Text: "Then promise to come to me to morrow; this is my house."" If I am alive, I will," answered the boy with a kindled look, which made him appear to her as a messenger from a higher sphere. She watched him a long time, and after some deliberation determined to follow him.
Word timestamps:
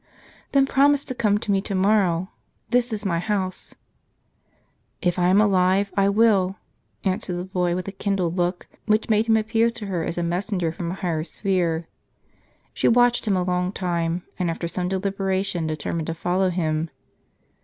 "Then 0.53 0.65
promise 0.65 1.03
to 1.03 1.13
come 1.13 1.37
to 1.37 1.51
me 1.51 1.61
to 1.61 1.75
morrow; 1.75 2.31
this 2.71 2.91
is 2.91 3.05
my 3.05 3.19
house."" 3.19 3.75
If 5.09 5.19
I 5.19 5.27
am 5.27 5.39
alive, 5.39 5.91
I 5.95 6.09
will," 6.09 6.55
answered 7.03 7.35
the 7.35 7.43
boy 7.45 7.75
with 7.75 7.87
a 7.87 7.91
kindled 7.91 8.35
look, 8.35 8.65
which 8.87 9.11
made 9.11 9.27
him 9.27 9.37
appear 9.37 9.69
to 9.69 9.85
her 9.85 10.03
as 10.03 10.17
a 10.17 10.23
messenger 10.23 10.71
from 10.71 10.89
a 10.89 10.95
higher 10.95 11.23
sphere. 11.23 11.87
She 12.73 12.87
watched 12.87 13.27
him 13.27 13.37
a 13.37 13.43
long 13.43 13.71
time, 13.71 14.23
and 14.39 14.49
after 14.49 14.67
some 14.67 14.89
deliberation 14.89 15.67
determined 15.67 16.07
to 16.07 16.15
follow 16.15 16.49
him. 16.49 16.89